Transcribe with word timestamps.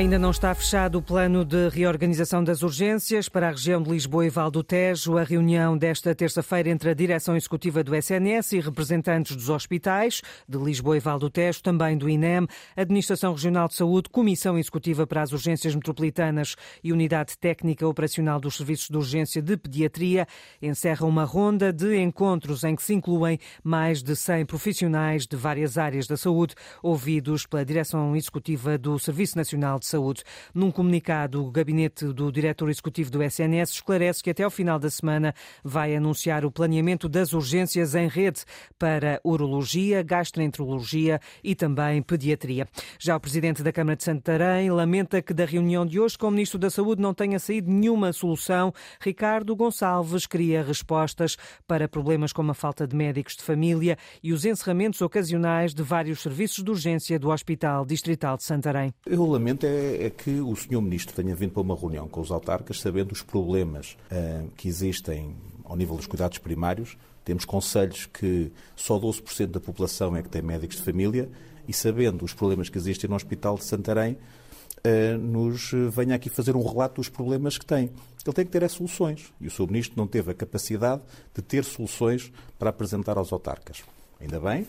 Ainda 0.00 0.18
não 0.18 0.30
está 0.30 0.54
fechado 0.54 0.96
o 0.96 1.02
plano 1.02 1.44
de 1.44 1.68
reorganização 1.68 2.42
das 2.42 2.62
urgências 2.62 3.28
para 3.28 3.48
a 3.48 3.50
região 3.50 3.82
de 3.82 3.90
Lisboa 3.90 4.24
e 4.24 4.30
Val 4.30 4.50
do 4.50 4.64
Tejo. 4.64 5.18
A 5.18 5.22
reunião 5.22 5.76
desta 5.76 6.14
terça-feira 6.14 6.70
entre 6.70 6.88
a 6.88 6.94
direção 6.94 7.36
executiva 7.36 7.84
do 7.84 7.94
SNS 7.94 8.52
e 8.52 8.60
representantes 8.60 9.36
dos 9.36 9.50
hospitais 9.50 10.22
de 10.48 10.56
Lisboa 10.56 10.96
e 10.96 11.00
Val 11.00 11.18
do 11.18 11.28
Tejo, 11.28 11.62
também 11.62 11.98
do 11.98 12.08
INEM, 12.08 12.46
Administração 12.74 13.32
Regional 13.32 13.68
de 13.68 13.74
Saúde, 13.74 14.08
Comissão 14.08 14.58
Executiva 14.58 15.06
para 15.06 15.20
as 15.20 15.32
Urgências 15.32 15.74
Metropolitanas 15.74 16.56
e 16.82 16.94
Unidade 16.94 17.36
Técnica 17.36 17.86
Operacional 17.86 18.40
dos 18.40 18.56
Serviços 18.56 18.88
de 18.88 18.96
Urgência 18.96 19.42
de 19.42 19.54
Pediatria, 19.58 20.26
encerra 20.62 21.04
uma 21.04 21.24
ronda 21.24 21.74
de 21.74 21.98
encontros 21.98 22.64
em 22.64 22.74
que 22.74 22.82
se 22.82 22.94
incluem 22.94 23.38
mais 23.62 24.02
de 24.02 24.16
100 24.16 24.46
profissionais 24.46 25.26
de 25.26 25.36
várias 25.36 25.76
áreas 25.76 26.06
da 26.06 26.16
saúde, 26.16 26.54
ouvidos 26.82 27.44
pela 27.44 27.66
direção 27.66 28.16
executiva 28.16 28.78
do 28.78 28.98
Serviço 28.98 29.36
Nacional 29.36 29.78
de 29.78 29.89
Saúde. 29.90 30.22
Num 30.54 30.70
comunicado, 30.70 31.44
o 31.44 31.50
gabinete 31.50 32.06
do 32.06 32.30
diretor 32.30 32.70
executivo 32.70 33.10
do 33.10 33.22
SNS 33.22 33.70
esclarece 33.70 34.22
que 34.22 34.30
até 34.30 34.44
ao 34.44 34.50
final 34.50 34.78
da 34.78 34.88
semana 34.88 35.34
vai 35.64 35.94
anunciar 35.94 36.44
o 36.44 36.50
planeamento 36.50 37.08
das 37.08 37.32
urgências 37.32 37.94
em 37.94 38.08
rede 38.08 38.44
para 38.78 39.20
urologia, 39.24 40.02
gastroenterologia 40.02 41.20
e 41.42 41.54
também 41.54 42.02
pediatria. 42.02 42.66
Já 42.98 43.16
o 43.16 43.20
presidente 43.20 43.62
da 43.62 43.72
Câmara 43.72 43.96
de 43.96 44.04
Santarém 44.04 44.70
lamenta 44.70 45.20
que 45.20 45.34
da 45.34 45.44
reunião 45.44 45.84
de 45.84 45.98
hoje 45.98 46.16
com 46.16 46.28
o 46.28 46.30
ministro 46.30 46.58
da 46.58 46.70
Saúde 46.70 47.02
não 47.02 47.12
tenha 47.12 47.38
saído 47.38 47.70
nenhuma 47.70 48.12
solução. 48.12 48.72
Ricardo 49.00 49.56
Gonçalves 49.56 50.26
queria 50.26 50.62
respostas 50.62 51.36
para 51.66 51.88
problemas 51.88 52.32
como 52.32 52.52
a 52.52 52.54
falta 52.54 52.86
de 52.86 52.94
médicos 52.94 53.36
de 53.36 53.42
família 53.42 53.96
e 54.22 54.32
os 54.32 54.44
encerramentos 54.44 55.00
ocasionais 55.00 55.74
de 55.74 55.82
vários 55.82 56.20
serviços 56.20 56.62
de 56.62 56.70
urgência 56.70 57.18
do 57.18 57.30
Hospital 57.30 57.84
Distrital 57.84 58.36
de 58.36 58.44
Santarém. 58.44 58.92
Eu 59.06 59.26
lamento 59.26 59.64
é, 59.66 59.79
é 59.80 60.10
que 60.10 60.40
o 60.40 60.54
Sr. 60.54 60.80
Ministro 60.80 61.14
tenha 61.14 61.34
vindo 61.34 61.52
para 61.52 61.62
uma 61.62 61.76
reunião 61.76 62.08
com 62.08 62.20
os 62.20 62.30
autarcas 62.30 62.80
sabendo 62.80 63.12
os 63.12 63.22
problemas 63.22 63.96
uh, 64.10 64.48
que 64.56 64.68
existem 64.68 65.34
ao 65.64 65.76
nível 65.76 65.96
dos 65.96 66.06
cuidados 66.06 66.38
primários. 66.38 66.96
Temos 67.24 67.44
conselhos 67.44 68.06
que 68.06 68.50
só 68.74 68.98
12% 68.98 69.46
da 69.46 69.60
população 69.60 70.16
é 70.16 70.22
que 70.22 70.28
tem 70.28 70.42
médicos 70.42 70.76
de 70.76 70.82
família 70.82 71.30
e 71.68 71.72
sabendo 71.72 72.24
os 72.24 72.32
problemas 72.32 72.68
que 72.68 72.78
existem 72.78 73.08
no 73.08 73.16
Hospital 73.16 73.56
de 73.56 73.64
Santarém, 73.64 74.12
uh, 74.14 75.18
nos 75.18 75.72
venha 75.90 76.14
aqui 76.14 76.28
fazer 76.28 76.56
um 76.56 76.66
relato 76.66 76.96
dos 76.96 77.08
problemas 77.08 77.58
que 77.58 77.66
tem. 77.66 77.90
Ele 78.24 78.34
tem 78.34 78.44
que 78.44 78.50
ter 78.50 78.64
as 78.64 78.72
soluções 78.72 79.32
e 79.40 79.46
o 79.46 79.50
Sr. 79.50 79.66
Ministro 79.66 79.94
não 79.96 80.06
teve 80.06 80.30
a 80.30 80.34
capacidade 80.34 81.02
de 81.34 81.42
ter 81.42 81.64
soluções 81.64 82.32
para 82.58 82.70
apresentar 82.70 83.16
aos 83.16 83.32
autarcas. 83.32 83.82
Ainda 84.20 84.38
bem, 84.38 84.66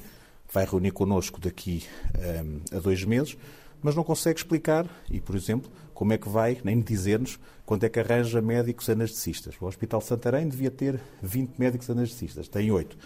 vai 0.52 0.66
reunir 0.66 0.92
connosco 0.92 1.40
daqui 1.40 1.84
um, 2.18 2.78
a 2.78 2.80
dois 2.80 3.04
meses 3.04 3.38
mas 3.82 3.96
não 3.96 4.04
consegue 4.04 4.40
explicar, 4.40 4.86
e 5.10 5.20
por 5.20 5.36
exemplo, 5.36 5.72
como 5.94 6.14
é 6.14 6.18
que 6.18 6.30
vai, 6.30 6.60
nem 6.64 6.80
dizer-nos 6.82 7.40
quando 7.66 7.84
é 7.84 7.90
que 7.90 8.00
arranja 8.00 8.42
médicos 8.42 8.90
anestesistas. 8.90 9.56
O 9.62 9.66
Hospital 9.66 10.02
Santarém 10.02 10.48
devia 10.48 10.72
ter 10.72 11.00
20 11.22 11.58
médicos 11.58 11.90
anestesistas, 11.90 12.48
tem 12.48 12.72
8. 12.72 12.98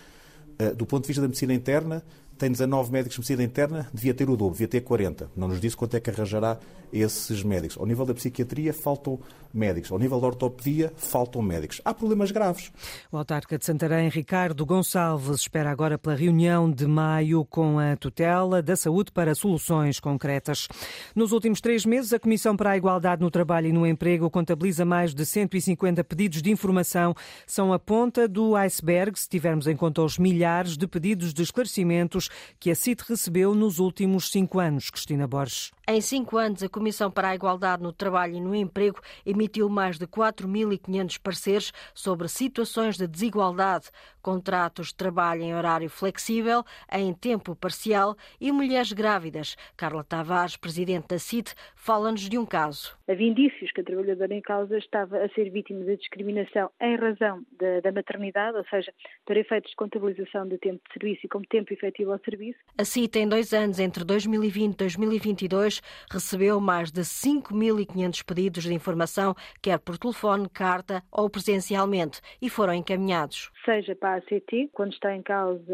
Ah, 0.57 0.73
do 0.73 0.85
ponto 0.85 1.03
de 1.03 1.07
vista 1.07 1.21
da 1.21 1.27
medicina 1.27 1.53
interna, 1.53 2.03
tem 2.37 2.51
19 2.51 2.91
médicos 2.91 3.15
de 3.15 3.19
medicina 3.19 3.43
interna, 3.43 3.87
devia 3.93 4.13
ter 4.13 4.29
o 4.29 4.35
dobro, 4.35 4.53
devia 4.53 4.67
ter 4.67 4.81
40. 4.81 5.29
Não 5.35 5.47
nos 5.47 5.59
disse 5.59 5.75
quanto 5.75 5.95
é 5.95 5.99
que 5.99 6.09
arranjará 6.09 6.57
esses 6.91 7.43
médicos. 7.43 7.77
Ao 7.77 7.85
nível 7.85 8.05
da 8.05 8.13
psiquiatria, 8.13 8.73
faltam 8.73 9.19
médicos. 9.53 9.91
Ao 9.91 9.99
nível 9.99 10.19
da 10.19 10.27
ortopedia, 10.27 10.91
faltam 10.95 11.41
médicos. 11.41 11.81
Há 11.83 11.93
problemas 11.93 12.31
graves. 12.31 12.71
O 13.11 13.17
autarca 13.17 13.57
de 13.57 13.65
Santarém, 13.65 14.09
Ricardo 14.09 14.65
Gonçalves, 14.65 15.41
espera 15.41 15.71
agora 15.71 15.97
pela 15.97 16.15
reunião 16.15 16.69
de 16.69 16.85
maio 16.85 17.45
com 17.45 17.79
a 17.79 17.95
tutela 17.95 18.61
da 18.61 18.75
saúde 18.75 19.11
para 19.11 19.35
soluções 19.35 19.99
concretas. 19.99 20.67
Nos 21.15 21.31
últimos 21.31 21.61
três 21.61 21.85
meses, 21.85 22.13
a 22.13 22.19
Comissão 22.19 22.55
para 22.55 22.71
a 22.71 22.77
Igualdade 22.77 23.21
no 23.21 23.31
Trabalho 23.31 23.67
e 23.67 23.73
no 23.73 23.87
Emprego 23.87 24.29
contabiliza 24.29 24.85
mais 24.85 25.13
de 25.13 25.25
150 25.25 26.03
pedidos 26.03 26.41
de 26.41 26.51
informação. 26.51 27.15
São 27.47 27.73
a 27.73 27.79
ponta 27.79 28.27
do 28.27 28.55
iceberg, 28.55 29.17
se 29.19 29.29
tivermos 29.29 29.67
em 29.67 29.75
conta 29.75 30.01
os 30.01 30.17
milhares 30.17 30.77
de 30.77 30.87
pedidos 30.87 31.33
de 31.33 31.41
esclarecimentos 31.41 32.24
que 32.59 32.71
a 32.71 32.75
CIT 32.75 33.03
recebeu 33.07 33.53
nos 33.53 33.79
últimos 33.79 34.29
cinco 34.29 34.59
anos. 34.59 34.89
Cristina 34.89 35.27
Borges. 35.27 35.71
Em 35.87 36.01
cinco 36.01 36.37
anos, 36.37 36.63
a 36.63 36.69
Comissão 36.69 37.11
para 37.11 37.29
a 37.29 37.35
Igualdade 37.35 37.83
no 37.83 37.93
Trabalho 37.93 38.35
e 38.35 38.41
no 38.41 38.55
Emprego 38.55 38.99
emitiu 39.23 39.69
mais 39.69 39.99
de 39.99 40.07
4.500 40.07 41.19
pareceres 41.21 41.71
sobre 41.93 42.27
situações 42.27 42.97
de 42.97 43.05
desigualdade, 43.05 43.91
contratos 44.19 44.87
de 44.87 44.95
trabalho 44.95 45.43
em 45.43 45.53
horário 45.53 45.87
flexível, 45.87 46.63
em 46.91 47.13
tempo 47.13 47.55
parcial 47.55 48.15
e 48.41 48.51
mulheres 48.51 48.93
grávidas. 48.93 49.55
Carla 49.77 50.03
Tavares, 50.03 50.57
presidente 50.57 51.09
da 51.09 51.19
CIT, 51.19 51.53
fala-nos 51.75 52.27
de 52.27 52.35
um 52.35 52.47
caso. 52.47 52.97
Havia 53.07 53.27
indícios 53.27 53.71
que 53.71 53.81
a 53.81 53.83
trabalhadora 53.83 54.33
em 54.33 54.41
causa 54.41 54.79
estava 54.79 55.23
a 55.23 55.29
ser 55.29 55.51
vítima 55.51 55.85
de 55.85 55.97
discriminação 55.97 56.71
em 56.81 56.95
razão 56.95 57.45
da, 57.59 57.81
da 57.81 57.91
maternidade, 57.91 58.57
ou 58.57 58.65
seja, 58.65 58.91
para 59.23 59.39
efeitos 59.39 59.69
de 59.69 59.75
contabilização 59.75 60.47
de 60.47 60.57
tempo 60.57 60.81
de 60.87 60.93
serviço 60.93 61.21
e 61.23 61.29
como 61.29 61.45
tempo 61.45 61.71
efetivo 61.71 62.13
ao 62.15 62.23
serviço. 62.23 62.59
A 62.77 62.83
CIT, 62.83 63.19
em 63.19 63.27
dois 63.27 63.53
anos, 63.53 63.79
entre 63.79 64.03
2020 64.03 64.73
e 64.73 64.77
2022, 64.77 65.81
recebeu 66.11 66.59
mais 66.59 66.91
de 66.91 67.01
5.500 67.01 68.23
pedidos 68.23 68.63
de 68.63 68.73
informação, 68.73 69.35
quer 69.61 69.79
por 69.79 69.97
telefone, 69.97 70.49
carta 70.49 71.03
ou 71.11 71.29
presencialmente, 71.29 72.21
e 72.41 72.49
foram 72.49 72.73
encaminhados. 72.73 73.51
Seja 73.63 73.95
para 73.95 74.15
a 74.15 74.17
ACT, 74.17 74.69
quando 74.73 74.93
está 74.93 75.15
em 75.15 75.21
causa 75.21 75.73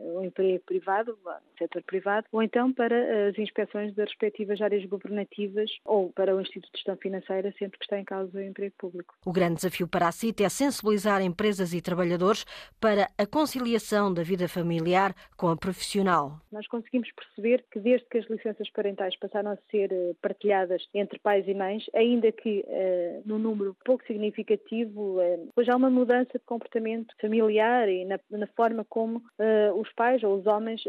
o 0.00 0.22
emprego 0.24 0.62
privado, 0.64 1.18
o 1.24 1.58
setor 1.58 1.82
privado, 1.82 2.26
ou 2.32 2.42
então 2.42 2.72
para 2.72 3.28
as 3.28 3.38
inspeções 3.38 3.94
das 3.94 4.08
respectivas 4.08 4.60
áreas 4.60 4.84
governativas 4.86 5.70
ou 5.84 6.10
para 6.12 6.34
o 6.34 6.40
Instituto 6.40 6.70
de 6.72 6.78
Gestão 6.78 6.96
Financeira, 6.96 7.52
sempre 7.58 7.78
que 7.78 7.84
está 7.84 7.98
em 7.98 8.04
causa 8.04 8.38
o 8.38 8.42
emprego 8.42 8.74
público. 8.78 9.14
O 9.24 9.32
grande 9.32 9.56
desafio 9.56 9.88
para 9.88 10.08
a 10.08 10.12
CIT 10.12 10.44
é 10.44 10.48
sensibilizar 10.48 11.20
empresas 11.22 11.72
e 11.74 11.80
trabalhadores 11.80 12.44
para 12.80 13.08
a 13.18 13.26
conciliação 13.26 14.12
da 14.12 14.22
vida 14.22 14.48
familiar 14.48 15.14
com 15.36 15.48
a 15.48 15.56
profissional. 15.58 16.40
Nós 16.50 16.66
conseguimos 16.66 17.10
perceber 17.12 17.64
que 17.70 17.78
desde 17.78 18.06
que 18.08 18.18
as 18.18 18.26
licenças 18.28 18.68
parentais 18.70 19.16
passaram 19.18 19.52
a 19.52 19.56
ser 19.70 19.92
eh, 19.92 20.14
partilhadas 20.20 20.82
entre 20.94 21.18
pais 21.18 21.46
e 21.46 21.54
mães, 21.54 21.84
ainda 21.94 22.30
que 22.32 22.64
uh, 22.66 23.22
num 23.24 23.38
número 23.38 23.76
pouco 23.84 24.04
significativo, 24.06 25.18
uh, 25.20 25.48
hoje 25.56 25.70
há 25.70 25.76
uma 25.76 25.90
mudança 25.90 26.38
de 26.38 26.44
comportamento 26.44 27.14
familiar 27.20 27.88
e 27.88 28.04
na, 28.04 28.18
na 28.30 28.46
forma 28.48 28.84
como 28.88 29.18
uh, 29.18 29.80
os 29.80 29.92
pais 29.92 30.22
ou 30.22 30.38
os 30.38 30.46
homens 30.46 30.82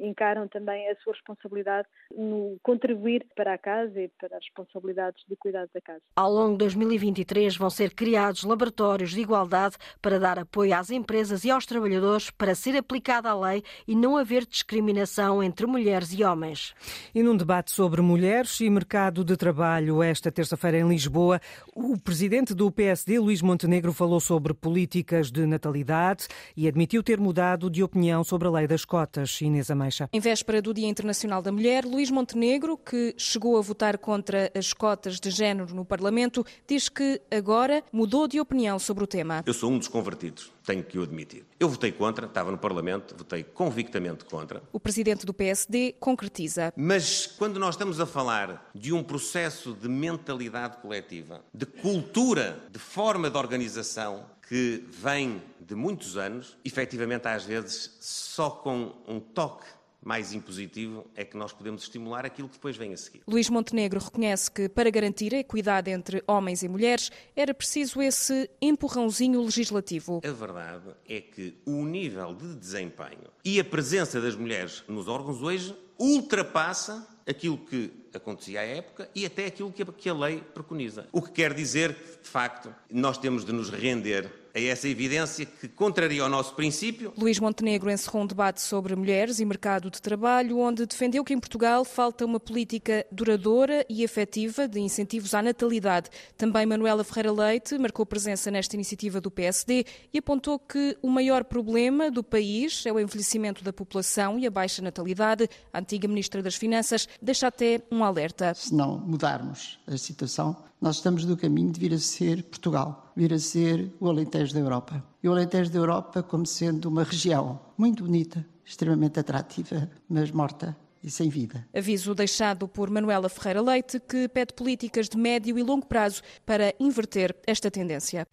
encaram 0.00 0.48
também 0.48 0.88
a 0.88 0.96
sua 0.96 1.12
responsabilidade 1.12 1.88
no 2.16 2.56
contribuir 2.62 3.26
para 3.34 3.54
a 3.54 3.58
casa 3.58 4.00
e 4.00 4.08
para 4.08 4.36
as 4.36 4.44
responsabilidades 4.44 5.24
de 5.28 5.36
cuidado 5.36 5.70
da 5.74 5.80
casa. 5.80 6.02
Ao 6.16 6.30
longo 6.30 6.52
de 6.52 6.58
2023 6.58 7.56
vão 7.56 7.70
ser 7.70 7.94
criados 7.94 8.44
laboratórios 8.44 9.10
de 9.10 9.20
igualdade 9.20 9.76
para 10.00 10.18
dar 10.18 10.38
apoio 10.38 10.74
às 10.74 10.90
empresas 10.90 11.44
e 11.44 11.50
aos 11.50 11.66
trabalhadores 11.66 12.30
para 12.30 12.54
ser 12.54 12.76
aplicada 12.76 13.30
a 13.30 13.38
lei 13.38 13.62
e 13.88 13.96
não 13.96 14.18
haver 14.18 14.44
discriminação 14.44 15.42
entre 15.42 15.66
mulheres 15.66 16.12
e 16.12 16.22
homens. 16.22 16.74
E 17.14 17.22
num 17.22 17.34
debate 17.34 17.70
sobre 17.70 18.02
mulheres 18.02 18.60
e 18.60 18.68
mercado 18.68 19.24
de 19.24 19.34
trabalho 19.34 20.02
esta 20.02 20.30
terça-feira 20.30 20.78
em 20.78 20.86
Lisboa, 20.86 21.40
o 21.74 21.98
presidente 21.98 22.54
do 22.54 22.70
PSD, 22.70 23.18
Luís 23.18 23.40
Montenegro, 23.40 23.94
falou 23.94 24.20
sobre 24.20 24.52
políticas 24.52 25.30
de 25.30 25.46
natalidade 25.46 26.28
e 26.54 26.68
admitiu 26.68 27.02
ter 27.02 27.18
mudado 27.18 27.70
de 27.70 27.82
opinião 27.82 28.22
sobre 28.22 28.46
a 28.46 28.50
lei 28.50 28.66
das 28.66 28.84
cotas. 28.84 29.40
Inês 29.40 29.70
Ameixa. 29.70 30.10
Em 30.12 30.20
véspera 30.20 30.60
do 30.60 30.74
Dia 30.74 30.88
Internacional 30.88 31.40
da 31.40 31.50
Mulher, 31.50 31.86
Luís 31.86 32.10
Montenegro, 32.10 32.76
que 32.76 33.14
chegou 33.16 33.56
a 33.56 33.62
votar 33.62 33.96
contra 33.96 34.52
as 34.54 34.74
cotas 34.74 35.18
de 35.18 35.30
género 35.30 35.74
no 35.74 35.84
Parlamento, 35.84 36.44
diz 36.66 36.90
que 36.90 37.22
agora 37.30 37.82
mudou 37.90 38.28
de 38.28 38.38
opinião 38.38 38.78
sobre 38.78 39.04
o 39.04 39.06
tema. 39.06 39.42
Eu 39.46 39.54
sou 39.54 39.70
um 39.70 39.78
dos 39.78 39.88
convertidos 39.88 40.52
tenho 40.68 40.84
que 40.84 40.98
o 40.98 41.02
admitir. 41.02 41.46
Eu 41.58 41.66
votei 41.66 41.90
contra, 41.90 42.26
estava 42.26 42.50
no 42.50 42.58
Parlamento, 42.58 43.14
votei 43.16 43.42
convictamente 43.78 44.24
contra. 44.24 44.60
O 44.72 44.80
presidente 44.80 45.24
do 45.24 45.32
PSD 45.32 45.94
concretiza. 46.00 46.72
Mas 46.76 47.26
quando 47.26 47.60
nós 47.60 47.74
estamos 47.76 48.00
a 48.00 48.06
falar 48.06 48.70
de 48.74 48.92
um 48.92 49.04
processo 49.04 49.72
de 49.72 49.88
mentalidade 49.88 50.78
coletiva, 50.78 51.44
de 51.54 51.64
cultura, 51.64 52.58
de 52.72 52.78
forma 52.78 53.30
de 53.30 53.36
organização 53.36 54.26
que 54.48 54.84
vem 54.90 55.42
de 55.60 55.74
muitos 55.74 56.16
anos, 56.16 56.56
efetivamente 56.64 57.28
às 57.28 57.44
vezes 57.44 57.96
só 58.00 58.50
com 58.50 58.94
um 59.06 59.20
toque 59.20 59.66
mais 60.08 60.32
impositivo 60.32 61.06
é 61.14 61.22
que 61.22 61.36
nós 61.36 61.52
podemos 61.52 61.82
estimular 61.82 62.24
aquilo 62.24 62.48
que 62.48 62.54
depois 62.54 62.78
vem 62.78 62.94
a 62.94 62.96
seguir. 62.96 63.20
Luís 63.28 63.50
Montenegro 63.50 64.00
reconhece 64.00 64.50
que 64.50 64.66
para 64.66 64.88
garantir 64.88 65.34
a 65.34 65.38
equidade 65.38 65.90
entre 65.90 66.24
homens 66.26 66.62
e 66.62 66.68
mulheres 66.68 67.10
era 67.36 67.52
preciso 67.52 68.00
esse 68.00 68.48
empurrãozinho 68.58 69.42
legislativo. 69.42 70.22
A 70.24 70.32
verdade 70.32 70.94
é 71.06 71.20
que 71.20 71.58
o 71.66 71.84
nível 71.84 72.34
de 72.34 72.54
desempenho 72.54 73.28
e 73.44 73.60
a 73.60 73.64
presença 73.64 74.18
das 74.18 74.34
mulheres 74.34 74.82
nos 74.88 75.08
órgãos 75.08 75.42
hoje 75.42 75.76
ultrapassa 75.98 77.06
aquilo 77.26 77.58
que 77.58 77.92
acontecia 78.14 78.60
à 78.60 78.64
época 78.64 79.10
e 79.14 79.26
até 79.26 79.44
aquilo 79.44 79.70
que 79.70 80.08
a 80.08 80.14
lei 80.14 80.40
preconiza. 80.54 81.06
O 81.12 81.20
que 81.20 81.32
quer 81.32 81.52
dizer 81.52 81.94
que, 81.94 82.22
de 82.22 82.28
facto, 82.28 82.74
nós 82.90 83.18
temos 83.18 83.44
de 83.44 83.52
nos 83.52 83.68
render 83.68 84.32
a 84.54 84.60
essa 84.60 84.88
evidência 84.88 85.46
que 85.46 85.68
contraria 85.68 86.24
o 86.24 86.28
nosso 86.28 86.54
princípio. 86.54 87.12
Luís 87.16 87.38
Montenegro 87.38 87.90
encerrou 87.90 88.22
um 88.22 88.26
debate 88.26 88.60
sobre 88.60 88.94
mulheres 88.96 89.40
e 89.40 89.44
mercado 89.44 89.90
de 89.90 90.00
trabalho, 90.00 90.58
onde 90.58 90.86
defendeu 90.86 91.24
que 91.24 91.34
em 91.34 91.38
Portugal 91.38 91.84
falta 91.84 92.24
uma 92.24 92.40
política 92.40 93.06
duradoura 93.10 93.84
e 93.88 94.02
efetiva 94.02 94.66
de 94.66 94.80
incentivos 94.80 95.34
à 95.34 95.42
natalidade. 95.42 96.10
Também 96.36 96.66
Manuela 96.66 97.04
Ferreira 97.04 97.32
Leite 97.32 97.78
marcou 97.78 98.04
presença 98.04 98.50
nesta 98.50 98.76
iniciativa 98.76 99.20
do 99.20 99.30
PSD 99.30 99.84
e 100.12 100.18
apontou 100.18 100.58
que 100.58 100.96
o 101.02 101.08
maior 101.08 101.44
problema 101.44 102.10
do 102.10 102.22
país 102.22 102.84
é 102.86 102.92
o 102.92 103.00
envelhecimento 103.00 103.62
da 103.62 103.72
população 103.72 104.38
e 104.38 104.46
a 104.46 104.50
baixa 104.50 104.82
natalidade. 104.82 105.48
A 105.72 105.78
antiga 105.78 106.08
Ministra 106.08 106.42
das 106.42 106.56
Finanças 106.56 107.08
deixa 107.20 107.46
até 107.46 107.80
um 107.90 108.04
alerta. 108.04 108.54
Se 108.54 108.74
não 108.74 108.98
mudarmos 108.98 109.78
a 109.86 109.96
situação, 109.96 110.67
nós 110.80 110.96
estamos 110.96 111.24
no 111.24 111.36
caminho 111.36 111.72
de 111.72 111.80
vir 111.80 111.92
a 111.92 111.98
ser 111.98 112.42
Portugal, 112.44 113.12
vir 113.16 113.32
a 113.32 113.38
ser 113.38 113.92
o 113.98 114.08
Alentejo 114.08 114.54
da 114.54 114.60
Europa. 114.60 115.04
E 115.22 115.28
o 115.28 115.32
Alentejo 115.32 115.70
da 115.70 115.78
Europa 115.78 116.22
como 116.22 116.46
sendo 116.46 116.88
uma 116.88 117.02
região 117.02 117.58
muito 117.76 118.04
bonita, 118.04 118.46
extremamente 118.64 119.18
atrativa, 119.18 119.90
mas 120.08 120.30
morta 120.30 120.76
e 121.02 121.10
sem 121.10 121.28
vida. 121.28 121.66
Aviso 121.74 122.14
deixado 122.14 122.66
por 122.66 122.90
Manuela 122.90 123.28
Ferreira 123.28 123.62
Leite, 123.62 124.00
que 124.00 124.28
pede 124.28 124.52
políticas 124.52 125.08
de 125.08 125.16
médio 125.16 125.58
e 125.58 125.62
longo 125.62 125.86
prazo 125.86 126.22
para 126.44 126.74
inverter 126.80 127.34
esta 127.46 127.70
tendência. 127.70 128.26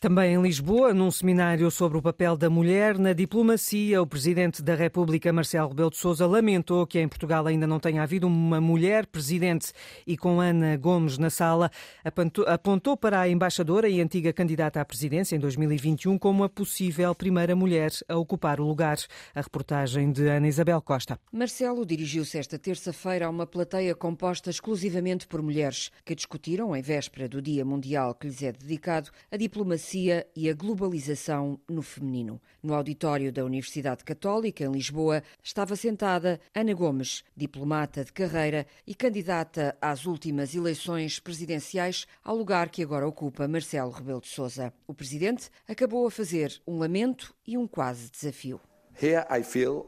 Também 0.00 0.34
em 0.34 0.42
Lisboa, 0.42 0.92
num 0.92 1.10
seminário 1.10 1.70
sobre 1.70 1.98
o 1.98 2.02
papel 2.02 2.36
da 2.36 2.50
mulher 2.50 2.98
na 2.98 3.12
diplomacia, 3.12 4.02
o 4.02 4.06
Presidente 4.06 4.62
da 4.62 4.74
República, 4.74 5.32
Marcelo 5.32 5.68
Rebelo 5.68 5.90
de 5.90 5.96
Sousa, 5.96 6.26
lamentou 6.26 6.86
que 6.86 6.98
em 6.98 7.08
Portugal 7.08 7.46
ainda 7.46 7.66
não 7.66 7.78
tenha 7.78 8.02
havido 8.02 8.26
uma 8.26 8.60
mulher 8.60 9.06
presidente 9.06 9.72
e 10.06 10.16
com 10.16 10.40
Ana 10.40 10.76
Gomes 10.76 11.18
na 11.18 11.30
sala, 11.30 11.70
apontou 12.46 12.96
para 12.96 13.20
a 13.20 13.28
embaixadora 13.28 13.88
e 13.88 14.00
antiga 14.00 14.32
candidata 14.32 14.80
à 14.80 14.84
presidência 14.84 15.36
em 15.36 15.38
2021 15.38 16.18
como 16.18 16.44
a 16.44 16.48
possível 16.48 17.14
primeira 17.14 17.54
mulher 17.54 17.90
a 18.08 18.16
ocupar 18.16 18.60
o 18.60 18.66
lugar. 18.66 18.98
A 19.34 19.40
reportagem 19.40 20.10
de 20.10 20.26
Ana 20.28 20.48
Isabel 20.48 20.80
Costa. 20.80 21.18
Marcelo 21.32 21.84
dirigiu 21.84 22.07
dirigiu-se 22.08 22.38
esta 22.38 22.58
terça-feira 22.58 23.26
a 23.26 23.28
uma 23.28 23.46
plateia 23.46 23.94
composta 23.94 24.48
exclusivamente 24.48 25.26
por 25.26 25.42
mulheres, 25.42 25.90
que 26.06 26.14
discutiram, 26.14 26.74
em 26.74 26.80
véspera 26.80 27.28
do 27.28 27.42
Dia 27.42 27.66
Mundial 27.66 28.14
que 28.14 28.26
lhes 28.26 28.42
é 28.42 28.50
dedicado, 28.50 29.10
a 29.30 29.36
diplomacia 29.36 30.26
e 30.34 30.48
a 30.48 30.54
globalização 30.54 31.60
no 31.68 31.82
feminino. 31.82 32.40
No 32.62 32.72
auditório 32.72 33.30
da 33.30 33.44
Universidade 33.44 34.04
Católica, 34.04 34.64
em 34.64 34.72
Lisboa, 34.72 35.22
estava 35.42 35.76
sentada 35.76 36.40
Ana 36.54 36.72
Gomes, 36.72 37.24
diplomata 37.36 38.02
de 38.02 38.12
carreira 38.12 38.66
e 38.86 38.94
candidata 38.94 39.76
às 39.78 40.06
últimas 40.06 40.54
eleições 40.54 41.20
presidenciais, 41.20 42.06
ao 42.24 42.34
lugar 42.34 42.70
que 42.70 42.82
agora 42.82 43.06
ocupa 43.06 43.46
Marcelo 43.46 43.90
Rebelo 43.90 44.22
de 44.22 44.28
Sousa. 44.28 44.72
O 44.86 44.94
presidente 44.94 45.50
acabou 45.68 46.06
a 46.06 46.10
fazer 46.10 46.58
um 46.66 46.78
lamento 46.78 47.34
e 47.46 47.58
um 47.58 47.66
quase 47.66 48.10
desafio. 48.10 48.58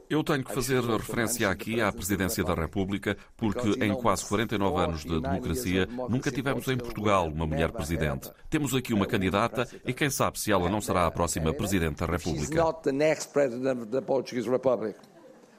Eu 0.09 0.23
tenho 0.23 0.43
que 0.43 0.53
fazer 0.53 0.81
referência 0.81 1.49
aqui 1.49 1.81
à 1.81 1.91
Presidência 1.91 2.43
da 2.43 2.53
República, 2.53 3.17
porque 3.35 3.83
em 3.83 3.93
quase 3.93 4.25
49 4.25 4.79
anos 4.79 5.01
de 5.03 5.19
democracia 5.19 5.87
nunca 6.09 6.31
tivemos 6.31 6.67
em 6.67 6.77
Portugal 6.77 7.27
uma 7.27 7.45
mulher 7.45 7.71
presidente. 7.71 8.31
Temos 8.49 8.73
aqui 8.73 8.93
uma 8.93 9.05
candidata 9.05 9.67
e 9.85 9.93
quem 9.93 10.09
sabe 10.09 10.39
se 10.39 10.51
ela 10.51 10.69
não 10.69 10.81
será 10.81 11.05
a 11.07 11.11
próxima 11.11 11.53
Presidente 11.53 11.99
da 11.99 12.05
República. 12.05 12.55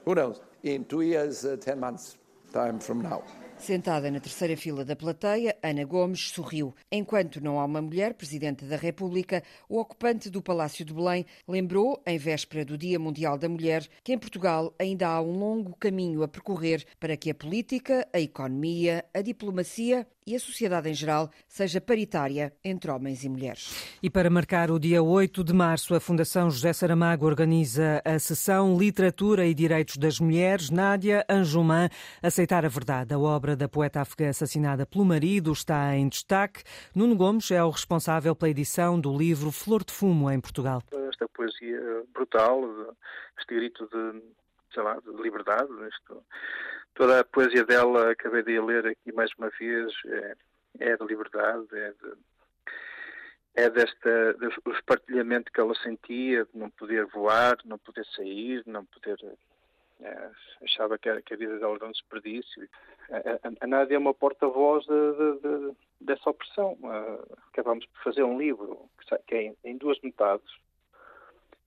Who 0.04 0.14
knows? 0.14 0.40
In 0.64 0.84
two 0.84 1.02
years, 1.02 1.44
uh, 1.44 1.56
ten 1.56 1.78
months 1.78 2.18
time 2.52 2.80
from 2.80 3.02
now. 3.02 3.22
Sentada 3.62 4.10
na 4.10 4.18
terceira 4.18 4.56
fila 4.56 4.84
da 4.84 4.96
plateia, 4.96 5.56
Ana 5.62 5.84
Gomes 5.84 6.30
sorriu. 6.30 6.74
Enquanto 6.90 7.40
não 7.40 7.60
há 7.60 7.64
uma 7.64 7.80
mulher 7.80 8.12
presidente 8.12 8.64
da 8.64 8.74
República, 8.74 9.40
o 9.68 9.78
ocupante 9.78 10.28
do 10.28 10.42
Palácio 10.42 10.84
de 10.84 10.92
Belém 10.92 11.24
lembrou, 11.46 12.02
em 12.04 12.18
véspera 12.18 12.64
do 12.64 12.76
Dia 12.76 12.98
Mundial 12.98 13.38
da 13.38 13.48
Mulher, 13.48 13.86
que 14.02 14.12
em 14.12 14.18
Portugal 14.18 14.74
ainda 14.80 15.06
há 15.06 15.22
um 15.22 15.38
longo 15.38 15.76
caminho 15.76 16.24
a 16.24 16.28
percorrer 16.28 16.84
para 16.98 17.16
que 17.16 17.30
a 17.30 17.34
política, 17.36 18.04
a 18.12 18.18
economia, 18.18 19.04
a 19.14 19.22
diplomacia 19.22 20.08
e 20.26 20.34
a 20.34 20.38
sociedade 20.38 20.88
em 20.88 20.94
geral 20.94 21.30
seja 21.48 21.80
paritária 21.80 22.52
entre 22.64 22.90
homens 22.90 23.24
e 23.24 23.28
mulheres. 23.28 23.96
E 24.02 24.10
para 24.10 24.30
marcar 24.30 24.70
o 24.70 24.78
dia 24.78 25.02
8 25.02 25.44
de 25.44 25.52
março, 25.52 25.94
a 25.94 26.00
Fundação 26.00 26.50
José 26.50 26.72
Saramago 26.72 27.26
organiza 27.26 28.00
a 28.04 28.18
sessão 28.18 28.78
Literatura 28.78 29.46
e 29.46 29.54
Direitos 29.54 29.96
das 29.96 30.18
Mulheres. 30.20 30.70
Nádia 30.70 31.24
Anjumã, 31.28 31.88
Aceitar 32.22 32.64
a 32.64 32.68
Verdade. 32.68 33.14
A 33.14 33.18
obra 33.18 33.56
da 33.56 33.68
poeta 33.68 34.00
afegã 34.00 34.28
assassinada 34.28 34.86
pelo 34.86 35.04
marido 35.04 35.52
está 35.52 35.94
em 35.96 36.08
destaque. 36.08 36.62
Nuno 36.94 37.16
Gomes 37.16 37.50
é 37.50 37.62
o 37.62 37.70
responsável 37.70 38.34
pela 38.34 38.50
edição 38.50 39.00
do 39.00 39.16
livro 39.16 39.50
Flor 39.50 39.84
de 39.84 39.92
Fumo 39.92 40.30
em 40.30 40.40
Portugal. 40.40 40.82
Esta 41.08 41.28
poesia 41.28 42.04
brutal, 42.12 42.62
este 43.38 43.54
grito 43.54 43.88
de, 43.88 44.22
sei 44.72 44.82
lá, 44.82 44.98
de 45.00 45.22
liberdade, 45.22 45.68
isto 45.88 46.22
toda 46.94 47.20
a 47.20 47.24
poesia 47.24 47.64
dela, 47.64 48.10
acabei 48.10 48.42
de 48.42 48.60
ler 48.60 48.86
aqui 48.86 49.12
mais 49.12 49.30
uma 49.38 49.50
vez, 49.58 49.92
é, 50.06 50.36
é 50.80 50.96
de 50.96 51.04
liberdade, 51.04 51.66
é, 51.72 51.90
de, 51.90 52.12
é 53.54 53.70
desta, 53.70 54.34
do 54.34 54.72
espartilhamento 54.72 55.52
que 55.52 55.60
ela 55.60 55.74
sentia, 55.76 56.44
de 56.44 56.58
não 56.58 56.70
poder 56.70 57.06
voar, 57.06 57.56
não 57.64 57.78
poder 57.78 58.04
sair, 58.16 58.62
não 58.66 58.84
poder. 58.86 59.18
É, 60.00 60.30
achava 60.64 60.98
que, 60.98 61.22
que 61.22 61.34
a 61.34 61.36
vida 61.36 61.58
dela 61.58 61.76
era 61.76 61.86
um 61.86 61.92
desperdício. 61.92 62.68
A, 63.10 63.16
a, 63.16 63.52
a 63.60 63.66
Nádia 63.66 63.94
é 63.94 63.98
uma 63.98 64.14
porta-voz 64.14 64.84
de, 64.84 64.90
de, 64.90 65.40
de, 65.40 65.76
dessa 66.00 66.28
opressão. 66.28 66.72
Uh, 66.82 67.36
acabamos 67.52 67.86
por 67.86 68.02
fazer 68.02 68.24
um 68.24 68.38
livro 68.38 68.88
que, 68.98 69.18
que 69.26 69.34
é 69.34 69.42
em, 69.42 69.56
em 69.64 69.76
duas 69.76 70.00
metades, 70.00 70.50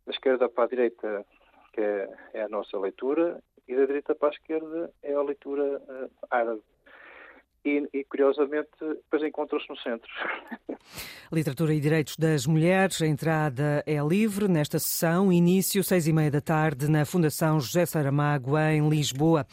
da 0.06 0.12
esquerda 0.12 0.50
para 0.50 0.66
a 0.66 0.68
direita, 0.68 1.26
que 1.72 1.82
é, 1.82 2.10
é 2.34 2.42
a 2.44 2.50
nossa 2.50 2.78
leitura, 2.78 3.42
e 3.68 3.76
da 3.76 3.86
direita 3.86 4.16
para 4.16 4.30
a 4.30 4.32
esquerda 4.32 4.94
é 5.02 5.14
a 5.14 5.22
leitura 5.22 5.80
uh, 5.80 6.12
árabe. 6.30 6.62
E, 7.66 7.90
e, 7.92 8.04
curiosamente, 8.04 8.70
depois 8.80 9.24
encontram-se 9.24 9.68
no 9.68 9.78
centro. 9.78 10.08
Literatura 11.34 11.74
e 11.74 11.80
Direitos 11.80 12.16
das 12.16 12.46
Mulheres, 12.46 13.02
a 13.02 13.08
entrada 13.08 13.84
é 13.88 13.98
livre 14.00 14.48
nesta 14.48 14.78
sessão, 14.78 15.34
início 15.34 15.84
seis 15.84 16.06
e 16.06 16.14
meia 16.14 16.30
da 16.30 16.40
tarde 16.40 16.88
na 16.88 17.04
Fundação 17.06 17.60
José 17.60 17.86
Saramago, 17.88 18.56
em 18.58 18.88
Lisboa. 18.88 19.48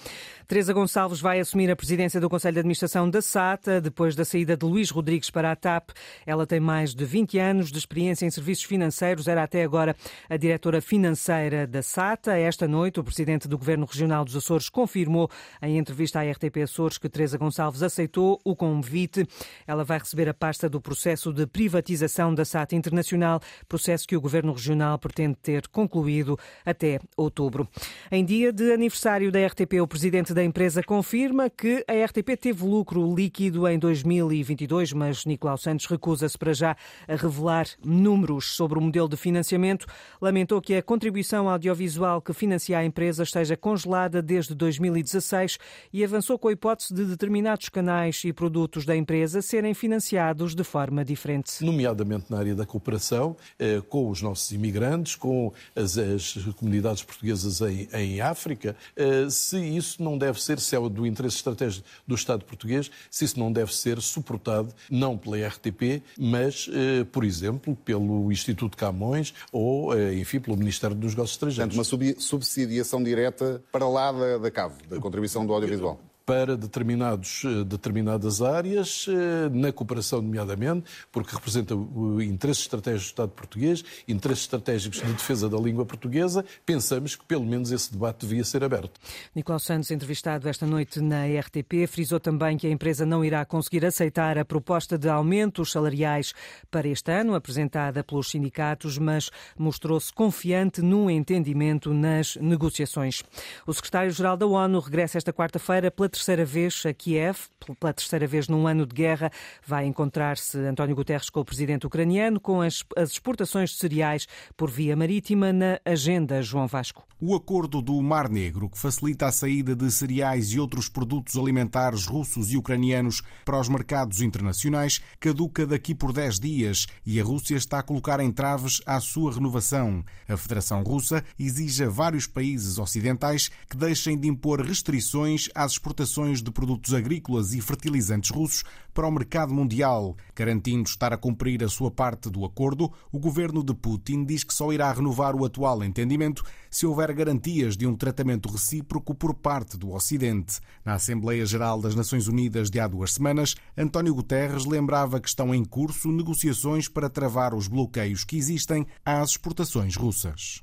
Teresa 0.46 0.74
Gonçalves 0.74 1.18
vai 1.18 1.40
assumir 1.40 1.70
a 1.70 1.76
presidência 1.76 2.20
do 2.20 2.28
Conselho 2.28 2.52
de 2.52 2.60
Administração 2.60 3.08
da 3.08 3.22
SATA, 3.22 3.80
depois 3.80 4.14
da 4.14 4.22
saída 4.22 4.54
de 4.54 4.66
Luís 4.66 4.90
Rodrigues 4.90 5.30
para 5.30 5.50
a 5.50 5.56
TAP. 5.56 5.92
Ela 6.26 6.46
tem 6.46 6.60
mais 6.60 6.94
de 6.94 7.06
20 7.06 7.38
anos 7.38 7.72
de 7.72 7.78
experiência 7.78 8.26
em 8.26 8.30
serviços 8.30 8.64
financeiros, 8.64 9.26
era 9.26 9.42
até 9.42 9.62
agora 9.62 9.96
a 10.28 10.36
diretora 10.36 10.82
financeira 10.82 11.66
da 11.66 11.80
SATA. 11.80 12.36
Esta 12.36 12.68
noite, 12.68 13.00
o 13.00 13.04
presidente 13.04 13.48
do 13.48 13.56
Governo 13.56 13.86
Regional 13.86 14.26
dos 14.26 14.36
Açores 14.36 14.68
confirmou 14.68 15.30
em 15.62 15.78
entrevista 15.78 16.20
à 16.20 16.30
RTP 16.30 16.58
Açores 16.64 16.98
que 16.98 17.08
Teresa 17.08 17.38
Gonçalves 17.38 17.82
aceitou 17.82 18.01
o 18.44 18.56
convite. 18.56 19.26
Ela 19.66 19.84
vai 19.84 19.98
receber 19.98 20.28
a 20.28 20.34
pasta 20.34 20.68
do 20.68 20.80
processo 20.80 21.32
de 21.32 21.46
privatização 21.46 22.34
da 22.34 22.44
SATA 22.44 22.74
Internacional, 22.74 23.40
processo 23.68 24.06
que 24.06 24.16
o 24.16 24.20
Governo 24.20 24.52
Regional 24.52 24.98
pretende 24.98 25.36
ter 25.42 25.68
concluído 25.68 26.38
até 26.64 27.00
outubro. 27.16 27.68
Em 28.10 28.24
dia 28.24 28.52
de 28.52 28.72
aniversário 28.72 29.30
da 29.30 29.44
RTP, 29.46 29.80
o 29.80 29.86
presidente 29.86 30.34
da 30.34 30.42
empresa 30.42 30.82
confirma 30.82 31.48
que 31.48 31.84
a 31.88 32.04
RTP 32.04 32.36
teve 32.40 32.64
lucro 32.64 33.14
líquido 33.14 33.66
em 33.68 33.78
2022, 33.78 34.92
mas 34.92 35.24
Nicolau 35.24 35.56
Santos 35.56 35.86
recusa-se 35.86 36.36
para 36.36 36.52
já 36.52 36.76
a 37.06 37.14
revelar 37.14 37.66
números 37.84 38.56
sobre 38.56 38.78
o 38.78 38.82
modelo 38.82 39.08
de 39.08 39.16
financiamento. 39.16 39.86
Lamentou 40.20 40.60
que 40.60 40.74
a 40.74 40.82
contribuição 40.82 41.48
audiovisual 41.48 42.20
que 42.20 42.32
financia 42.32 42.78
a 42.78 42.84
empresa 42.84 43.22
esteja 43.22 43.56
congelada 43.56 44.22
desde 44.22 44.54
2016 44.54 45.58
e 45.92 46.04
avançou 46.04 46.38
com 46.38 46.48
a 46.48 46.52
hipótese 46.52 46.94
de 46.94 47.04
determinados 47.04 47.68
canais 47.68 47.91
e 48.24 48.32
produtos 48.32 48.84
da 48.84 48.96
empresa 48.96 49.42
serem 49.42 49.74
financiados 49.74 50.54
de 50.54 50.64
forma 50.64 51.04
diferente. 51.04 51.62
Nomeadamente 51.62 52.26
na 52.30 52.38
área 52.38 52.54
da 52.54 52.64
cooperação, 52.64 53.36
eh, 53.58 53.82
com 53.88 54.08
os 54.08 54.22
nossos 54.22 54.50
imigrantes, 54.52 55.14
com 55.14 55.52
as, 55.76 55.98
as 55.98 56.34
comunidades 56.56 57.02
portuguesas 57.02 57.60
em, 57.60 57.88
em 57.92 58.20
África, 58.20 58.74
eh, 58.96 59.28
se 59.28 59.58
isso 59.58 60.02
não 60.02 60.16
deve 60.16 60.42
ser, 60.42 60.58
se 60.58 60.74
é 60.74 60.80
do 60.80 61.06
interesse 61.06 61.36
estratégico 61.36 61.86
do 62.06 62.14
Estado 62.14 62.44
português, 62.44 62.90
se 63.10 63.24
isso 63.24 63.38
não 63.38 63.52
deve 63.52 63.74
ser 63.74 64.00
suportado 64.00 64.72
não 64.90 65.16
pela 65.16 65.36
RTP, 65.46 66.02
mas, 66.18 66.68
eh, 66.72 67.04
por 67.04 67.24
exemplo, 67.24 67.76
pelo 67.84 68.32
Instituto 68.32 68.76
Camões 68.76 69.34
ou, 69.52 69.96
enfim, 70.12 70.40
pelo 70.40 70.56
Ministério 70.56 70.96
dos 70.96 71.12
Negócios 71.12 71.34
Estrangeiros. 71.34 71.76
Portanto, 71.76 72.02
uma 72.02 72.20
subsidiação 72.20 73.02
direta 73.02 73.62
para 73.70 73.88
lá 73.88 74.10
da, 74.10 74.38
da 74.38 74.50
CAV, 74.50 74.72
da 74.88 74.98
contribuição 74.98 75.44
do 75.46 75.52
audiovisual. 75.52 76.00
Para 76.24 76.56
determinados, 76.56 77.42
eh, 77.44 77.64
determinadas 77.64 78.40
áreas, 78.40 79.06
eh, 79.08 79.48
na 79.50 79.72
cooperação, 79.72 80.22
nomeadamente, 80.22 80.90
porque 81.10 81.34
representa 81.34 81.74
o 81.74 82.20
interesse 82.22 82.60
estratégico 82.60 83.02
do 83.02 83.10
Estado 83.10 83.32
português, 83.32 83.84
interesses 84.08 84.44
estratégicos 84.44 85.00
de 85.00 85.12
defesa 85.12 85.48
da 85.48 85.58
língua 85.58 85.84
portuguesa, 85.84 86.44
pensamos 86.64 87.14
que 87.14 87.24
pelo 87.24 87.44
menos 87.44 87.70
esse 87.70 87.92
debate 87.92 88.26
devia 88.26 88.44
ser 88.44 88.64
aberto. 88.64 89.00
Nicolau 89.34 89.58
Santos, 89.58 89.90
entrevistado 89.90 90.48
esta 90.48 90.66
noite 90.66 91.00
na 91.00 91.26
RTP, 91.26 91.86
frisou 91.86 92.18
também 92.18 92.56
que 92.56 92.66
a 92.66 92.70
empresa 92.70 93.04
não 93.04 93.24
irá 93.24 93.44
conseguir 93.44 93.84
aceitar 93.84 94.38
a 94.38 94.44
proposta 94.44 94.96
de 94.96 95.08
aumentos 95.08 95.72
salariais 95.72 96.32
para 96.70 96.88
este 96.88 97.12
ano, 97.12 97.34
apresentada 97.34 98.02
pelos 98.02 98.30
sindicatos, 98.30 98.98
mas 98.98 99.30
mostrou-se 99.58 100.12
confiante 100.12 100.80
no 100.80 101.10
entendimento 101.10 101.92
nas 101.92 102.36
negociações. 102.36 103.22
O 103.66 103.72
secretário-geral 103.72 104.36
da 104.36 104.46
ONU 104.46 104.80
regressa 104.80 105.18
esta 105.18 105.32
quarta-feira 105.32 105.90
pela 105.90 106.08
terceira 106.08 106.21
vez 106.44 106.82
a 106.86 106.92
Kiev, 106.92 107.36
pela 107.78 107.92
terceira 107.92 108.26
vez 108.26 108.48
num 108.48 108.66
ano 108.66 108.86
de 108.86 108.94
guerra. 108.94 109.30
Vai 109.66 109.86
encontrar-se 109.86 110.58
António 110.58 110.94
Guterres 110.94 111.30
com 111.30 111.40
o 111.40 111.44
presidente 111.44 111.86
ucraniano, 111.86 112.40
com 112.40 112.60
as, 112.60 112.84
as 112.96 113.10
exportações 113.10 113.70
de 113.70 113.76
cereais 113.76 114.26
por 114.56 114.70
via 114.70 114.96
marítima 114.96 115.52
na 115.52 115.80
agenda, 115.84 116.42
João 116.42 116.66
Vasco. 116.66 117.04
O 117.20 117.36
acordo 117.36 117.80
do 117.80 118.00
Mar 118.02 118.28
Negro, 118.28 118.68
que 118.68 118.78
facilita 118.78 119.26
a 119.26 119.32
saída 119.32 119.76
de 119.76 119.90
cereais 119.92 120.48
e 120.52 120.58
outros 120.58 120.88
produtos 120.88 121.36
alimentares 121.36 122.04
russos 122.04 122.52
e 122.52 122.56
ucranianos 122.56 123.22
para 123.44 123.60
os 123.60 123.68
mercados 123.68 124.20
internacionais, 124.20 125.00
caduca 125.20 125.64
daqui 125.64 125.94
por 125.94 126.12
10 126.12 126.40
dias 126.40 126.86
e 127.06 127.20
a 127.20 127.24
Rússia 127.24 127.54
está 127.54 127.78
a 127.78 127.82
colocar 127.82 128.18
entraves 128.18 128.82
à 128.84 128.98
sua 128.98 129.32
renovação. 129.32 130.04
A 130.28 130.36
Federação 130.36 130.82
Russa 130.82 131.24
exige 131.38 131.84
a 131.84 131.88
vários 131.88 132.26
países 132.26 132.78
ocidentais 132.78 133.50
que 133.70 133.76
deixem 133.76 134.18
de 134.18 134.26
impor 134.26 134.60
restrições 134.60 135.48
às 135.54 135.72
exportações 135.72 136.01
de 136.42 136.50
produtos 136.50 136.94
agrícolas 136.94 137.54
e 137.54 137.60
fertilizantes 137.60 138.30
russos 138.30 138.64
para 138.92 139.06
o 139.06 139.10
mercado 139.10 139.52
mundial. 139.52 140.16
Garantindo 140.34 140.88
estar 140.88 141.12
a 141.12 141.16
cumprir 141.16 141.62
a 141.64 141.68
sua 141.68 141.90
parte 141.90 142.30
do 142.30 142.44
acordo, 142.44 142.92
o 143.10 143.18
governo 143.18 143.62
de 143.62 143.74
Putin 143.74 144.24
diz 144.24 144.44
que 144.44 144.54
só 144.54 144.72
irá 144.72 144.92
renovar 144.92 145.34
o 145.34 145.44
atual 145.44 145.82
entendimento 145.84 146.42
se 146.70 146.86
houver 146.86 147.12
garantias 147.12 147.76
de 147.76 147.86
um 147.86 147.94
tratamento 147.94 148.48
recíproco 148.48 149.14
por 149.14 149.34
parte 149.34 149.76
do 149.76 149.92
Ocidente. 149.92 150.58
Na 150.84 150.94
Assembleia 150.94 151.44
Geral 151.44 151.80
das 151.80 151.94
Nações 151.94 152.28
Unidas 152.28 152.70
de 152.70 152.80
há 152.80 152.88
duas 152.88 153.12
semanas, 153.12 153.54
António 153.76 154.14
Guterres 154.14 154.64
lembrava 154.64 155.20
que 155.20 155.28
estão 155.28 155.54
em 155.54 155.64
curso 155.64 156.10
negociações 156.10 156.88
para 156.88 157.10
travar 157.10 157.54
os 157.54 157.68
bloqueios 157.68 158.24
que 158.24 158.36
existem 158.36 158.86
às 159.04 159.30
exportações 159.30 159.96
russas. 159.96 160.62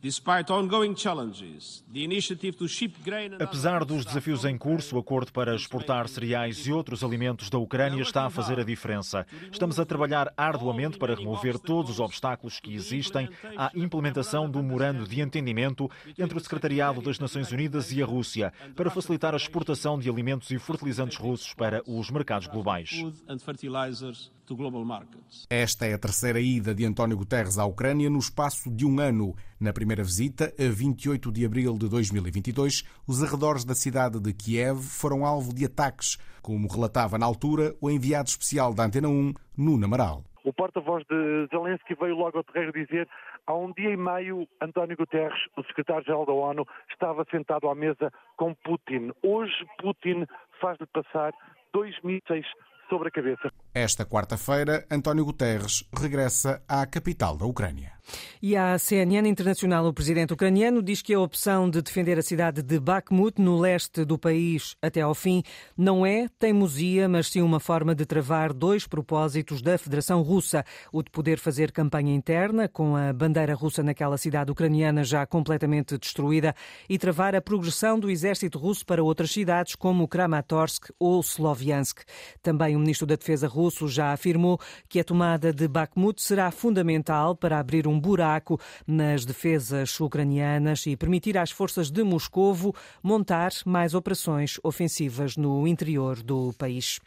Apesar 3.40 3.86
dos 3.86 4.06
desafios 4.06 4.46
em 4.46 4.58
curso, 4.58 4.96
o 4.96 5.00
acordo 5.00 5.29
para 5.30 5.56
exportar 5.56 6.08
cereais 6.08 6.66
e 6.68 6.72
outros 6.72 7.04
alimentos 7.04 7.50
da 7.50 7.58
Ucrânia 7.58 8.02
está 8.02 8.26
a 8.26 8.30
fazer 8.30 8.60
a 8.60 8.64
diferença. 8.64 9.26
Estamos 9.52 9.80
a 9.80 9.86
trabalhar 9.86 10.34
arduamente 10.36 10.98
para 10.98 11.16
remover 11.16 11.58
todos 11.60 11.92
os 11.92 12.00
obstáculos 12.00 12.60
que 12.60 12.74
existem 12.74 13.30
à 13.58 13.72
implementação 13.76 14.50
do 14.50 14.62
memorando 14.62 15.08
de 15.08 15.22
entendimento 15.22 15.90
entre 16.18 16.38
o 16.38 16.42
Secretariado 16.42 17.02
das 17.02 17.20
Nações 17.20 17.52
Unidas 17.52 17.92
e 17.92 18.02
a 18.02 18.06
Rússia, 18.06 18.54
para 18.76 18.90
facilitar 18.90 19.34
a 19.34 19.38
exportação 19.38 20.00
de 20.00 20.10
alimentos 20.10 20.50
e 20.52 20.60
fertilizantes 20.60 21.18
russos 21.18 21.54
para 21.54 21.82
os 21.88 22.10
mercados 22.10 22.48
globais. 22.48 23.04
Esta 25.50 25.86
é 25.86 25.94
a 25.94 26.00
terceira 26.00 26.40
ida 26.40 26.74
de 26.74 26.86
António 26.86 27.18
Guterres 27.18 27.58
à 27.58 27.66
Ucrânia 27.66 28.10
no 28.10 28.20
espaço 28.20 28.70
de 28.70 28.86
um 28.86 29.00
ano. 29.00 29.36
Na 29.60 29.74
primeira 29.74 30.04
visita, 30.04 30.54
a 30.58 30.72
28 30.72 31.32
de 31.32 31.46
abril 31.46 31.78
de 31.78 31.90
2022, 31.90 32.84
os 33.08 33.24
arredores 33.24 33.64
da 33.64 33.76
cidade 33.76 34.20
de 34.20 34.34
Kiev 34.34 34.80
foram 34.80 35.26
alvo 35.26 35.54
de 35.54 35.66
ataques, 35.66 36.18
como 36.42 36.68
relatava 36.68 37.18
na 37.18 37.26
altura 37.26 37.76
o 37.82 37.90
enviado 37.90 38.30
especial 38.30 38.74
da 38.74 38.86
Antena 38.86 39.08
1, 39.08 39.34
Nuno 39.58 39.86
Amaral. 39.86 40.24
O 40.44 40.54
porta-voz 40.54 41.04
de 41.06 41.48
Zelensky 41.52 41.94
veio 41.96 42.16
logo 42.16 42.38
ao 42.38 42.44
terreiro 42.44 42.74
dizer 42.74 43.08
há 43.46 43.54
um 43.54 43.72
dia 43.74 43.92
e 43.92 43.98
meio 43.98 44.48
António 44.62 44.96
Guterres, 44.96 45.40
o 45.58 45.64
secretário-geral 45.64 46.26
da 46.26 46.34
ONU, 46.34 46.66
estava 46.92 47.26
sentado 47.30 47.68
à 47.68 47.76
mesa 47.76 48.12
com 48.38 48.54
Putin. 48.54 49.12
Hoje 49.22 49.54
Putin 49.80 50.26
faz-lhe 50.62 50.86
passar 50.88 51.34
dois 51.74 51.96
mísseis 52.04 52.46
sobre 52.90 53.10
a 53.10 53.12
cabeça. 53.12 53.52
Esta 53.74 54.04
quarta-feira, 54.04 54.84
António 54.90 55.24
Guterres 55.24 55.84
regressa 55.94 56.60
à 56.68 56.88
capital 56.88 57.38
da 57.38 57.46
Ucrânia. 57.46 58.00
E 58.42 58.56
à 58.56 58.80
CNN 58.80 59.30
Internacional, 59.30 59.86
o 59.86 59.94
presidente 59.94 60.34
ucraniano 60.34 60.82
diz 60.82 61.00
que 61.00 61.14
a 61.14 61.20
opção 61.20 61.70
de 61.70 61.80
defender 61.80 62.18
a 62.18 62.24
cidade 62.24 62.64
de 62.64 62.80
Bakhmut, 62.80 63.40
no 63.40 63.60
leste 63.60 64.04
do 64.04 64.18
país, 64.18 64.76
até 64.82 65.02
ao 65.02 65.14
fim, 65.14 65.44
não 65.78 66.04
é 66.04 66.28
teimosia, 66.40 67.08
mas 67.08 67.28
sim 67.28 67.44
uma 67.44 67.60
forma 67.60 67.94
de 67.94 68.08
travar 68.08 68.52
dois 68.52 68.88
propósitos 68.88 69.62
da 69.62 69.78
Federação 69.78 70.24
Russa: 70.24 70.66
o 70.92 71.04
de 71.04 71.12
poder 71.12 71.38
fazer 71.38 71.72
campanha 71.72 72.16
interna, 72.16 72.68
com 72.68 72.96
a 72.96 73.14
bandeira 73.14 73.54
russa 73.54 73.84
naquela 73.84 74.18
cidade 74.18 74.52
ucraniana 74.52 75.04
já 75.04 75.28
completamente 75.28 75.96
destruída, 75.96 76.56
e 76.90 76.98
travar 76.98 77.36
a 77.36 77.42
progressão 77.42 78.00
do 78.00 78.10
exército 78.10 78.58
russo 78.58 78.84
para 78.84 79.04
outras 79.04 79.30
cidades, 79.30 79.76
como 79.76 80.08
Kramatorsk 80.08 80.90
ou 80.98 81.20
Sloviansk. 81.20 82.00
Também 82.42 82.76
o 82.76 82.80
ministro 82.80 83.06
da 83.06 83.16
Defesa 83.16 83.48
russo 83.48 83.59
já 83.88 84.14
afirmou 84.14 84.60
que 84.88 85.00
a 85.00 85.04
tomada 85.04 85.52
de 85.52 85.68
Bakhmut 85.68 86.22
será 86.22 86.50
fundamental 86.52 87.36
para 87.36 87.60
abrir 87.60 87.88
um 87.88 88.00
buraco 88.00 88.60
nas 88.88 89.26
defesas 89.26 90.00
ucranianas 90.00 90.86
e 90.86 90.96
permitir 90.96 91.38
às 91.38 91.52
forças 91.52 91.92
de 91.92 92.04
Moscovo 92.04 92.74
montar 93.04 93.52
mais 93.66 93.94
operações 93.94 94.58
ofensivas 94.64 95.36
no 95.36 95.68
interior 95.68 96.22
do 96.22 96.54
país. 96.58 97.00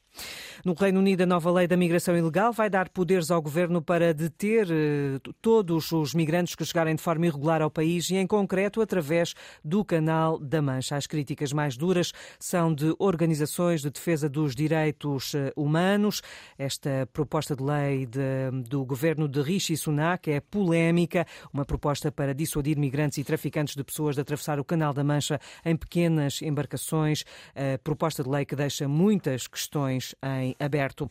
No 0.64 0.74
Reino 0.74 1.00
Unido, 1.00 1.22
a 1.22 1.26
nova 1.26 1.50
lei 1.50 1.66
da 1.66 1.76
migração 1.76 2.16
ilegal 2.16 2.52
vai 2.52 2.70
dar 2.70 2.88
poderes 2.88 3.32
ao 3.32 3.42
governo 3.42 3.82
para 3.82 4.14
deter 4.14 4.68
eh, 4.70 5.18
todos 5.40 5.90
os 5.90 6.14
migrantes 6.14 6.54
que 6.54 6.64
chegarem 6.64 6.94
de 6.94 7.02
forma 7.02 7.26
irregular 7.26 7.60
ao 7.60 7.70
país 7.70 8.08
e, 8.10 8.16
em 8.16 8.28
concreto, 8.28 8.80
através 8.80 9.34
do 9.64 9.84
Canal 9.84 10.38
da 10.38 10.62
Mancha. 10.62 10.94
As 10.94 11.06
críticas 11.06 11.52
mais 11.52 11.76
duras 11.76 12.12
são 12.38 12.72
de 12.72 12.94
organizações 13.00 13.82
de 13.82 13.90
defesa 13.90 14.28
dos 14.28 14.54
direitos 14.54 15.34
eh, 15.34 15.52
humanos. 15.56 16.22
Esta 16.56 17.08
proposta 17.12 17.56
de 17.56 17.62
lei 17.64 18.06
de, 18.06 18.20
do 18.68 18.84
governo 18.84 19.26
de 19.26 19.42
Rishi 19.42 19.76
Sunak 19.76 20.30
é 20.30 20.38
polémica, 20.40 21.26
uma 21.52 21.64
proposta 21.64 22.12
para 22.12 22.32
dissuadir 22.32 22.78
migrantes 22.78 23.18
e 23.18 23.24
traficantes 23.24 23.74
de 23.74 23.82
pessoas 23.82 24.14
de 24.14 24.20
atravessar 24.20 24.60
o 24.60 24.64
Canal 24.64 24.92
da 24.92 25.02
Mancha 25.02 25.40
em 25.64 25.74
pequenas 25.74 26.40
embarcações. 26.40 27.24
A 27.56 27.78
proposta 27.78 28.22
de 28.22 28.28
lei 28.28 28.44
que 28.44 28.54
deixa 28.54 28.86
muitas 28.86 29.48
questões 29.48 30.01
em 30.22 30.54
aberto. 30.58 31.10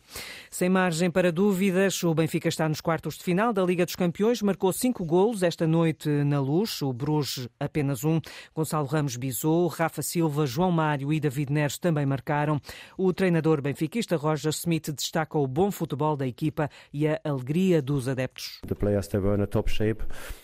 Sem 0.50 0.70
margem 0.70 1.10
para 1.10 1.32
dúvidas, 1.32 2.04
o 2.04 2.14
Benfica 2.14 2.50
está 2.50 2.68
nos 2.68 2.82
quartos 2.82 3.18
de 3.18 3.24
final 3.24 3.54
da 3.54 3.64
Liga 3.64 3.86
dos 3.86 3.96
Campeões, 3.96 4.42
marcou 4.42 4.72
cinco 4.74 5.06
golos 5.06 5.44
esta 5.44 5.66
noite 5.66 6.10
na 6.10 6.40
luz, 6.40 6.82
o 6.82 6.92
Bruges 6.94 7.48
apenas 7.60 8.04
um. 8.04 8.20
Gonçalo 8.56 8.88
Ramos 8.88 9.16
bisou, 9.16 9.68
Rafa 9.68 10.02
Silva, 10.02 10.46
João 10.46 10.72
Mário 10.72 11.12
e 11.14 11.20
David 11.20 11.52
Neres 11.52 11.78
também 11.78 12.06
marcaram. 12.06 12.60
O 12.98 13.14
treinador 13.14 13.62
benfiquista 13.62 14.16
Roger 14.16 14.52
Smith 14.52 14.92
destaca 14.92 15.38
o 15.38 15.48
bom 15.48 15.72
futebol 15.72 16.16
da 16.16 16.28
equipa 16.28 16.70
e 16.94 17.08
a 17.08 17.20
alegria 17.24 17.82
dos 17.82 18.08
adeptos. 18.08 18.60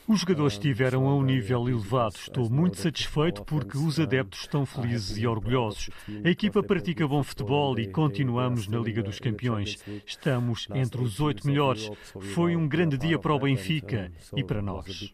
Os 0.08 0.22
jogadores 0.22 0.54
estiveram 0.54 1.06
a 1.06 1.14
um 1.14 1.22
nível 1.22 1.68
elevado. 1.68 2.16
Estou 2.16 2.50
muito 2.50 2.78
satisfeito 2.78 3.44
porque 3.44 3.78
os 3.78 4.00
adeptos 4.00 4.40
estão 4.40 4.66
felizes 4.66 5.18
e 5.18 5.28
orgulhosos. 5.28 5.90
A 6.24 6.30
equipa 6.30 6.64
pratica 6.64 7.06
bom 7.06 7.22
futebol 7.22 7.78
e 7.78 7.88
continuamos 7.88 8.70
na 8.70 8.80
Liga 8.80 9.04
dos 9.04 9.20
Campeões. 9.20 9.78
Estamos 10.06 10.66
entre 10.74 11.02
os 11.02 11.20
oito 11.20 11.46
melhores. 11.46 11.90
Foi 12.34 12.56
um 12.56 12.70
grande 12.70 12.98
dia 12.98 13.20
para 13.20 13.34
o 13.34 13.40
Benfica 13.40 14.10
e 14.34 14.46
para 14.46 14.62
nós. 14.62 15.14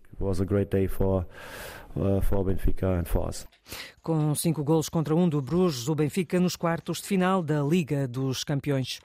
Com 4.02 4.36
cinco 4.36 4.64
golos 4.64 4.90
contra 4.90 5.16
um 5.16 5.28
do 5.28 5.42
Bruges, 5.42 5.88
o 5.88 5.96
Benfica 5.96 6.40
nos 6.40 6.56
quartos 6.56 7.02
de 7.02 7.08
final 7.08 7.42
da 7.42 7.64
Liga 7.64 8.08
dos 8.08 8.44
Campeões. 8.44 9.00